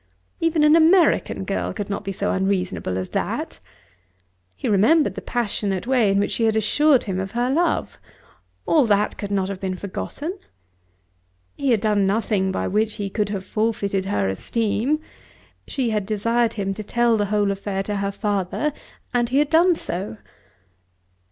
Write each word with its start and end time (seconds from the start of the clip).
Even 0.39 0.63
an 0.63 0.75
American 0.75 1.43
girl 1.43 1.71
could 1.73 1.87
not 1.87 2.03
be 2.03 2.11
so 2.11 2.31
unreasonable 2.31 2.97
as 2.97 3.09
that. 3.09 3.59
He 4.55 4.67
remembered 4.67 5.13
the 5.13 5.21
passionate 5.21 5.85
way 5.85 6.09
in 6.09 6.17
which 6.17 6.31
she 6.31 6.45
had 6.45 6.55
assured 6.55 7.03
him 7.03 7.19
of 7.19 7.29
her 7.33 7.51
love. 7.51 7.99
All 8.65 8.85
that 8.87 9.15
could 9.19 9.29
not 9.29 9.47
have 9.47 9.59
been 9.59 9.75
forgotten! 9.75 10.39
He 11.55 11.69
had 11.69 11.81
done 11.81 12.07
nothing 12.07 12.51
by 12.51 12.67
which 12.67 12.95
he 12.95 13.11
could 13.11 13.29
have 13.29 13.45
forfeited 13.45 14.05
her 14.05 14.27
esteem. 14.27 14.99
She 15.67 15.91
had 15.91 16.07
desired 16.07 16.53
him 16.53 16.73
to 16.73 16.83
tell 16.83 17.15
the 17.15 17.25
whole 17.25 17.51
affair 17.51 17.83
to 17.83 17.97
her 17.97 18.11
father, 18.11 18.73
and 19.13 19.29
he 19.29 19.37
had 19.37 19.51
done 19.51 19.75
so. 19.75 20.17